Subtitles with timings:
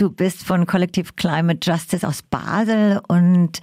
[0.00, 3.60] Du bist von Collective Climate Justice aus Basel und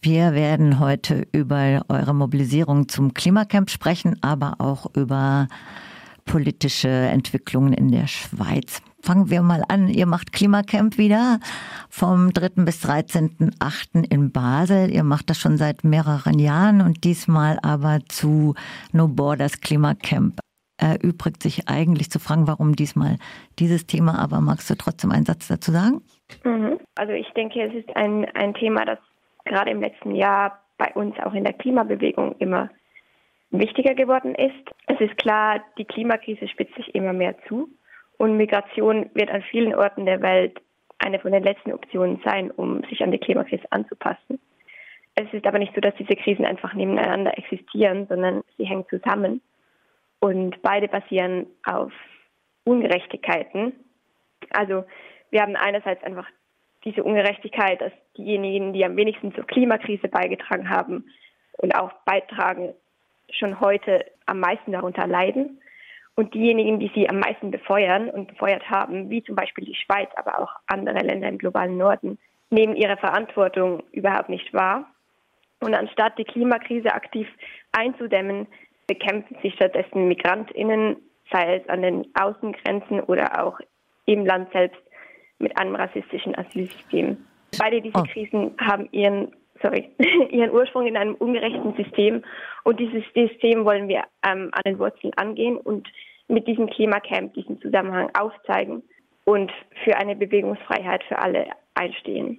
[0.00, 5.48] wir werden heute über eure Mobilisierung zum Klimacamp sprechen, aber auch über
[6.24, 8.80] politische Entwicklungen in der Schweiz.
[9.00, 9.88] Fangen wir mal an.
[9.88, 11.40] Ihr macht Klimacamp wieder
[11.88, 12.62] vom 3.
[12.64, 14.04] bis 13.8.
[14.08, 14.88] in Basel.
[14.88, 18.54] Ihr macht das schon seit mehreren Jahren und diesmal aber zu
[18.92, 20.38] No Borders Klimacamp.
[20.82, 23.18] Erübrigt sich eigentlich zu fragen, warum diesmal
[23.58, 26.02] dieses Thema, aber magst du trotzdem einen Satz dazu sagen?
[26.44, 26.80] Mhm.
[26.96, 28.98] Also ich denke, es ist ein, ein Thema, das
[29.44, 32.68] gerade im letzten Jahr bei uns auch in der Klimabewegung immer
[33.50, 34.70] wichtiger geworden ist.
[34.86, 37.68] Es ist klar, die Klimakrise spitzt sich immer mehr zu.
[38.18, 40.60] Und Migration wird an vielen Orten der Welt
[40.98, 44.38] eine von den letzten Optionen sein, um sich an die Klimakrise anzupassen.
[45.14, 49.42] Es ist aber nicht so, dass diese Krisen einfach nebeneinander existieren, sondern sie hängen zusammen.
[50.22, 51.90] Und beide basieren auf
[52.62, 53.72] Ungerechtigkeiten.
[54.50, 54.84] Also
[55.30, 56.28] wir haben einerseits einfach
[56.84, 61.06] diese Ungerechtigkeit, dass diejenigen, die am wenigsten zur Klimakrise beigetragen haben
[61.54, 62.72] und auch beitragen,
[63.32, 65.60] schon heute am meisten darunter leiden
[66.14, 70.08] und diejenigen, die sie am meisten befeuern und befeuert haben, wie zum Beispiel die Schweiz,
[70.14, 72.16] aber auch andere Länder im globalen Norden,
[72.48, 74.88] nehmen ihre Verantwortung überhaupt nicht wahr.
[75.58, 77.26] Und anstatt die Klimakrise aktiv
[77.72, 78.46] einzudämmen,
[78.86, 80.96] bekämpfen sie stattdessen Migrantinnen,
[81.30, 83.58] sei es an den Außengrenzen oder auch
[84.06, 84.80] im Land selbst
[85.38, 87.16] mit einem rassistischen Asylsystem.
[87.58, 88.04] Beide diese oh.
[88.04, 89.90] Krisen haben ihren sorry,
[90.30, 92.22] ihren Ursprung in einem ungerechten System.
[92.64, 95.88] Und dieses System wollen wir ähm, an den Wurzeln angehen und
[96.28, 98.82] mit diesem Klimacamp diesen Zusammenhang aufzeigen
[99.24, 99.50] und
[99.84, 102.38] für eine Bewegungsfreiheit für alle einstehen.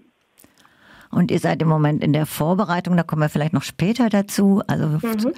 [1.12, 4.62] Und ihr seid im Moment in der Vorbereitung, da kommen wir vielleicht noch später dazu.
[4.68, 5.34] Also mhm.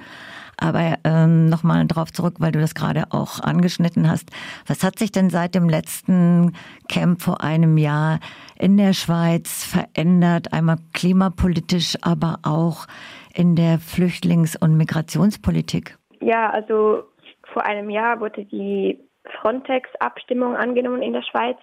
[0.58, 4.30] Aber ähm, nochmal darauf zurück, weil du das gerade auch angeschnitten hast.
[4.66, 6.52] Was hat sich denn seit dem letzten
[6.88, 8.20] Camp vor einem Jahr
[8.58, 10.52] in der Schweiz verändert?
[10.52, 12.86] Einmal klimapolitisch, aber auch
[13.34, 15.98] in der Flüchtlings- und Migrationspolitik?
[16.20, 17.04] Ja, also
[17.52, 18.98] vor einem Jahr wurde die
[19.40, 21.58] Frontex-Abstimmung angenommen in der Schweiz.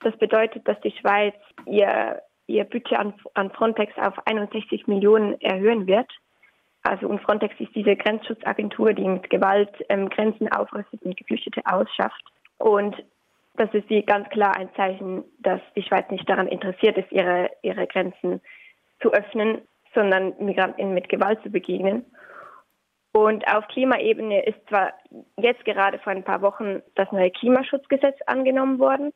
[0.00, 1.34] Das bedeutet, dass die Schweiz
[1.66, 6.10] ihr, ihr Budget an, an Frontex auf 61 Millionen erhöhen wird.
[6.82, 12.24] Also und Frontex ist diese Grenzschutzagentur, die mit Gewalt ähm, Grenzen aufrüstet und Geflüchtete ausschafft.
[12.58, 12.96] Und
[13.54, 17.50] das ist wie ganz klar ein Zeichen, dass die Schweiz nicht daran interessiert ist, ihre,
[17.62, 18.40] ihre Grenzen
[19.00, 19.62] zu öffnen,
[19.94, 22.04] sondern Migranten mit Gewalt zu begegnen.
[23.12, 24.94] Und auf Klimaebene ist zwar
[25.36, 29.12] jetzt gerade vor ein paar Wochen das neue Klimaschutzgesetz angenommen worden,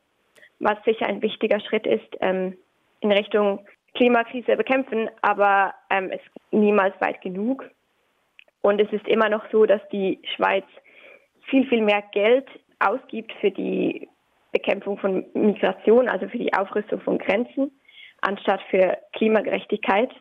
[0.59, 2.55] was sicher ein wichtiger Schritt ist ähm,
[2.99, 3.65] in Richtung
[3.97, 7.65] Klimakrise bekämpfen, aber ähm, es ist niemals weit genug.
[8.61, 10.65] Und es ist immer noch so, dass die Schweiz
[11.49, 12.47] viel, viel mehr Geld
[12.79, 14.07] ausgibt für die
[14.51, 17.71] Bekämpfung von Migration, also für die Aufrüstung von Grenzen,
[18.21, 20.11] anstatt für Klimagerechtigkeit.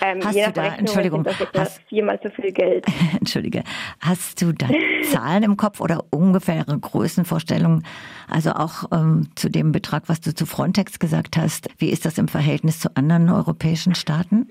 [0.00, 2.86] Ähm, hast du da, Entschuldigung, hast, viermal so viel Geld.
[3.18, 3.62] Entschuldige,
[4.00, 4.66] hast du da
[5.02, 7.84] Zahlen im Kopf oder ungefähre Größenvorstellungen?
[8.30, 11.68] Also auch ähm, zu dem Betrag, was du zu Frontex gesagt hast.
[11.78, 14.50] Wie ist das im Verhältnis zu anderen europäischen Staaten?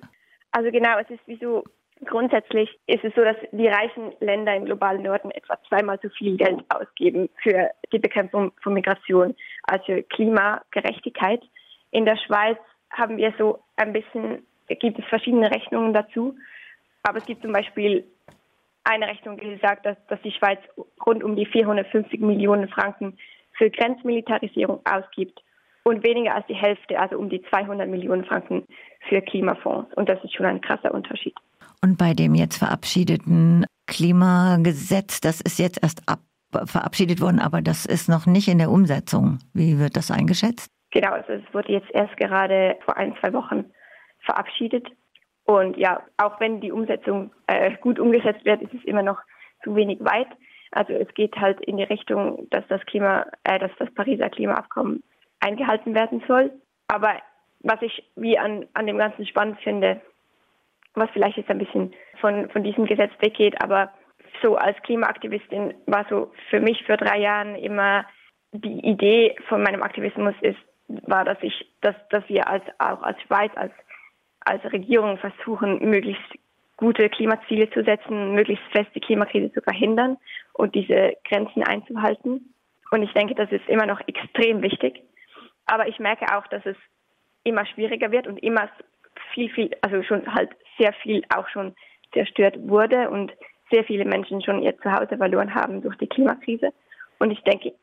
[0.52, 1.64] Also genau, es ist wie so
[2.06, 6.38] Grundsätzlich ist es so, dass die reichen Länder im globalen Norden etwa zweimal so viel
[6.38, 11.42] Geld ausgeben für die Bekämpfung von Migration als für Klimagerechtigkeit.
[11.90, 12.60] In der Schweiz
[12.92, 14.46] haben wir so ein bisschen
[14.76, 16.36] gibt es verschiedene Rechnungen dazu.
[17.04, 18.06] Aber es gibt zum Beispiel
[18.84, 20.60] eine Rechnung, die sagt, dass, dass die Schweiz
[21.06, 23.18] rund um die 450 Millionen Franken
[23.58, 25.42] für Grenzmilitarisierung ausgibt
[25.84, 28.66] und weniger als die Hälfte, also um die 200 Millionen Franken
[29.08, 29.94] für Klimafonds.
[29.96, 31.36] Und das ist schon ein krasser Unterschied.
[31.82, 36.20] Und bei dem jetzt verabschiedeten Klimagesetz, das ist jetzt erst ab,
[36.66, 39.40] verabschiedet worden, aber das ist noch nicht in der Umsetzung.
[39.54, 40.70] Wie wird das eingeschätzt?
[40.92, 43.66] Genau, also es wurde jetzt erst gerade vor ein, zwei Wochen
[44.28, 44.88] verabschiedet.
[45.46, 49.20] Und ja, auch wenn die Umsetzung äh, gut umgesetzt wird, ist es immer noch
[49.64, 50.28] zu wenig weit.
[50.72, 55.04] Also es geht halt in die Richtung, dass das Klima, äh, dass das Pariser Klimaabkommen
[55.40, 56.52] eingehalten werden soll.
[56.90, 57.16] Aber
[57.62, 60.02] was ich wie an, an dem Ganzen spannend finde,
[60.94, 63.94] was vielleicht jetzt ein bisschen von, von diesem Gesetz weggeht, aber
[64.42, 68.06] so als Klimaaktivistin war so für mich für drei Jahren immer
[68.52, 73.22] die Idee von meinem Aktivismus ist, war, dass ich, dass, dass wir als, auch als
[73.22, 73.74] Schweiz, als
[74.48, 76.24] als Regierung versuchen, möglichst
[76.78, 80.18] gute Klimaziele zu setzen, möglichst fest die Klimakrise zu verhindern
[80.54, 82.54] und diese Grenzen einzuhalten.
[82.92, 85.02] Und ich denke, das ist immer noch extrem wichtig.
[85.66, 86.78] Aber ich merke auch, dass es
[87.44, 88.70] immer schwieriger wird und immer
[89.34, 91.76] viel, viel, also schon halt sehr viel auch schon
[92.14, 93.34] zerstört wurde und
[93.72, 96.72] sehr viele Menschen schon ihr Zuhause verloren haben durch die Klimakrise.
[97.20, 97.74] Und ich denke,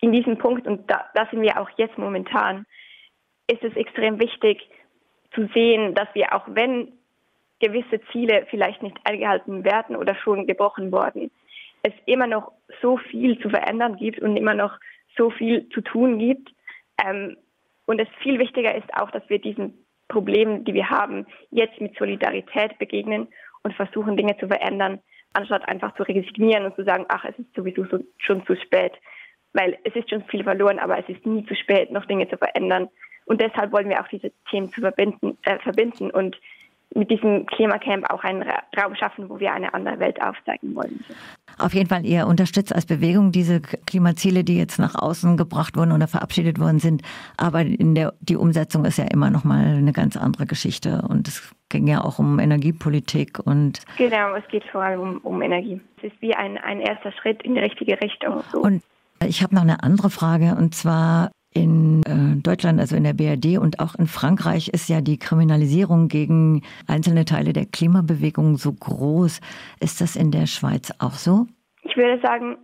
[0.00, 2.66] in diesem Punkt, und da, da sind wir auch jetzt momentan,
[3.46, 4.68] ist es extrem wichtig
[5.34, 6.92] zu sehen, dass wir auch wenn
[7.60, 11.30] gewisse Ziele vielleicht nicht eingehalten werden oder schon gebrochen worden,
[11.82, 14.78] es immer noch so viel zu verändern gibt und immer noch
[15.16, 16.50] so viel zu tun gibt.
[17.04, 17.36] Ähm,
[17.86, 21.96] und es viel wichtiger ist auch, dass wir diesen Problemen, die wir haben, jetzt mit
[21.96, 23.28] Solidarität begegnen
[23.62, 25.00] und versuchen, Dinge zu verändern,
[25.32, 28.92] anstatt einfach zu resignieren und zu sagen, ach, es ist sowieso so, schon zu spät.
[29.52, 32.36] Weil es ist schon viel verloren, aber es ist nie zu spät, noch Dinge zu
[32.36, 32.88] verändern.
[33.24, 36.36] Und deshalb wollen wir auch diese Themen zu verbinden, äh, verbinden und
[36.94, 38.42] mit diesem Klimacamp auch einen
[38.76, 41.04] Raum schaffen, wo wir eine andere Welt aufzeigen wollen.
[41.58, 45.92] Auf jeden Fall, ihr unterstützt als Bewegung diese Klimaziele, die jetzt nach außen gebracht wurden
[45.92, 47.02] oder verabschiedet worden sind.
[47.36, 51.02] Aber in der, die Umsetzung ist ja immer noch mal eine ganz andere Geschichte.
[51.08, 53.80] Und es ging ja auch um Energiepolitik und.
[53.96, 55.80] Genau, es geht vor allem um, um Energie.
[55.98, 58.42] Es ist wie ein, ein erster Schritt in die richtige Richtung.
[58.52, 58.60] So.
[58.60, 58.82] Und
[59.26, 63.58] ich habe noch eine andere Frage und zwar in äh, Deutschland, also in der BRD
[63.58, 69.40] und auch in Frankreich ist ja die Kriminalisierung gegen einzelne Teile der Klimabewegung so groß.
[69.80, 71.46] Ist das in der Schweiz auch so?
[71.82, 72.56] Ich würde sagen,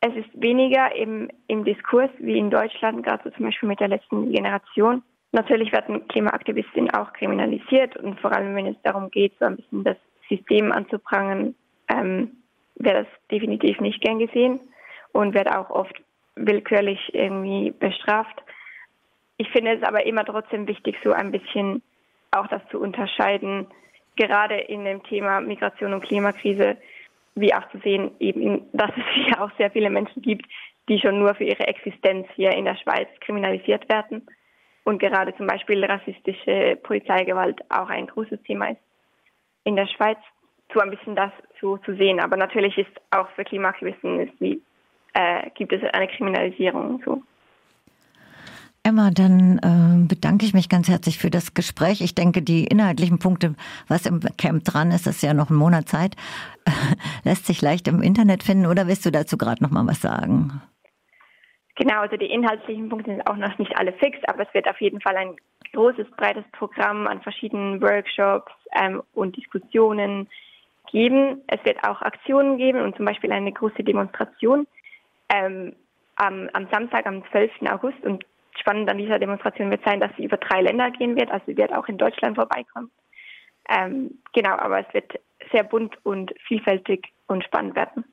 [0.00, 3.88] es ist weniger im, im Diskurs wie in Deutschland, gerade so zum Beispiel mit der
[3.88, 5.02] letzten Generation.
[5.30, 9.84] Natürlich werden Klimaaktivistinnen auch kriminalisiert und vor allem, wenn es darum geht, so ein bisschen
[9.84, 9.96] das
[10.28, 11.54] System anzuprangern,
[11.88, 12.32] ähm,
[12.76, 14.60] wäre das definitiv nicht gern gesehen
[15.12, 16.02] und wird auch oft
[16.34, 18.42] willkürlich irgendwie bestraft.
[19.42, 21.82] Ich finde es aber immer trotzdem wichtig, so ein bisschen
[22.30, 23.66] auch das zu unterscheiden,
[24.14, 26.76] gerade in dem Thema Migration und Klimakrise,
[27.34, 30.46] wie auch zu sehen, eben, dass es hier auch sehr viele Menschen gibt,
[30.88, 34.24] die schon nur für ihre Existenz hier in der Schweiz kriminalisiert werden.
[34.84, 38.80] Und gerade zum Beispiel rassistische Polizeigewalt auch ein großes Thema ist
[39.64, 40.18] in der Schweiz,
[40.72, 42.20] so ein bisschen das so zu sehen.
[42.20, 44.62] Aber natürlich ist auch für Klimaaktivisten ist wie
[45.14, 47.02] äh, gibt es eine Kriminalisierung.
[47.04, 47.22] So.
[48.84, 52.00] Emma, dann äh, bedanke ich mich ganz herzlich für das Gespräch.
[52.00, 53.54] Ich denke, die inhaltlichen Punkte,
[53.86, 56.16] was im Camp dran ist, ist ja noch ein Monat Zeit,
[57.24, 58.66] lässt sich leicht im Internet finden.
[58.66, 60.60] Oder willst du dazu gerade noch mal was sagen?
[61.76, 64.80] Genau, also die inhaltlichen Punkte sind auch noch nicht alle fix, aber es wird auf
[64.80, 65.36] jeden Fall ein
[65.72, 70.28] großes, breites Programm an verschiedenen Workshops ähm, und Diskussionen
[70.90, 71.40] geben.
[71.46, 74.66] Es wird auch Aktionen geben und zum Beispiel eine große Demonstration
[75.32, 75.76] ähm,
[76.16, 77.50] am, am Samstag, am 12.
[77.70, 78.02] August.
[78.04, 78.24] Und
[78.58, 81.30] spannend an dieser Demonstration wird sein, dass sie über drei Länder gehen wird.
[81.30, 82.90] Also sie wird auch in Deutschland vorbeikommen.
[83.68, 85.12] Ähm, genau, aber es wird
[85.52, 88.04] sehr bunt und vielfältig und spannend werden.